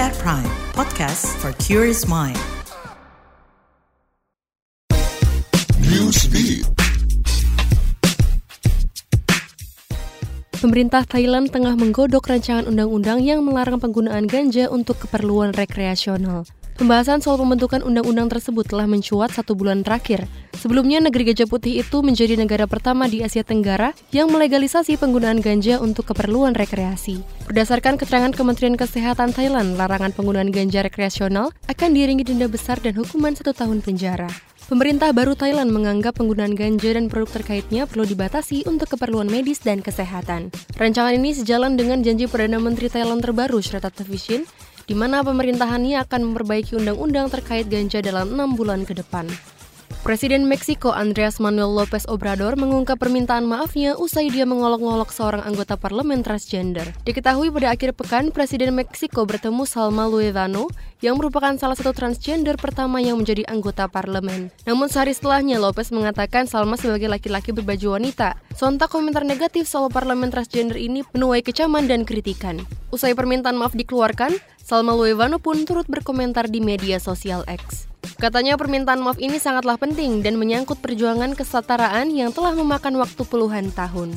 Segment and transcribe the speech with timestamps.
[0.00, 2.38] at Prime, podcast for curious mind.
[5.84, 6.64] Newsbeat.
[10.62, 16.46] Pemerintah Thailand tengah menggodok rancangan undang-undang yang melarang penggunaan ganja untuk keperluan rekreasional.
[16.72, 20.24] Pembahasan soal pembentukan undang-undang tersebut telah mencuat satu bulan terakhir.
[20.56, 25.76] Sebelumnya, negeri Gajah Putih itu menjadi negara pertama di Asia Tenggara yang melegalisasi penggunaan ganja
[25.84, 27.20] untuk keperluan rekreasi.
[27.44, 33.36] Berdasarkan keterangan Kementerian Kesehatan Thailand, larangan penggunaan ganja rekreasional akan diiringi denda besar dan hukuman
[33.36, 34.32] satu tahun penjara.
[34.72, 39.84] Pemerintah baru Thailand menganggap penggunaan ganja dan produk terkaitnya perlu dibatasi untuk keperluan medis dan
[39.84, 40.48] kesehatan.
[40.80, 44.48] Rancangan ini sejalan dengan janji Perdana Menteri Thailand terbaru, Shreta Thavisin,
[44.86, 49.30] di mana pemerintahannya akan memperbaiki undang-undang terkait ganja dalam enam bulan ke depan.
[50.02, 56.26] Presiden Meksiko Andreas Manuel Lopez Obrador mengungkap permintaan maafnya usai dia mengolok-ngolok seorang anggota parlemen
[56.26, 56.90] transgender.
[57.06, 60.66] Diketahui pada akhir pekan, Presiden Meksiko bertemu Salma Luevano
[61.02, 64.54] yang merupakan salah satu transgender pertama yang menjadi anggota parlemen.
[64.64, 68.38] Namun sehari setelahnya, Lopez mengatakan Salma sebagai laki-laki berbaju wanita.
[68.54, 72.62] Sontak komentar negatif soal parlemen transgender ini menuai kecaman dan kritikan.
[72.94, 77.90] Usai permintaan maaf dikeluarkan, Salma Luevano pun turut berkomentar di media sosial X.
[78.22, 83.74] Katanya permintaan maaf ini sangatlah penting dan menyangkut perjuangan kesetaraan yang telah memakan waktu puluhan
[83.74, 84.14] tahun.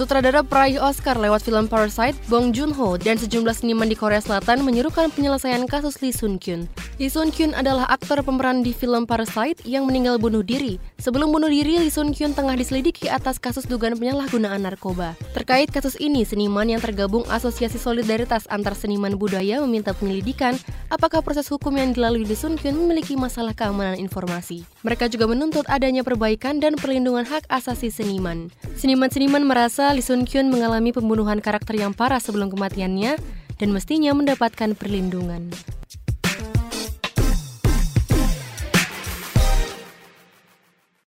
[0.00, 5.12] Sutradara peraih Oscar lewat film Parasite, Bong Joon-ho dan sejumlah seniman di Korea Selatan menyerukan
[5.12, 6.64] penyelesaian kasus Lee Sun-kyun.
[6.96, 10.80] Lee Sun-kyun adalah aktor pemeran di film Parasite yang meninggal bunuh diri.
[10.96, 15.20] Sebelum bunuh diri, Lee Sun-kyun tengah diselidiki atas kasus dugaan penyalahgunaan narkoba.
[15.36, 20.56] Terkait kasus ini, seniman yang tergabung Asosiasi Solidaritas Antar Seniman Budaya meminta penyelidikan
[20.88, 24.64] apakah proses hukum yang dilalui Lee Sun-kyun memiliki masalah keamanan informasi.
[24.80, 28.48] Mereka juga menuntut adanya perbaikan dan perlindungan hak asasi seniman.
[28.80, 33.18] Seniman-seniman merasa Lee Sun Kyun mengalami pembunuhan karakter yang parah sebelum kematiannya
[33.58, 35.50] dan mestinya mendapatkan perlindungan.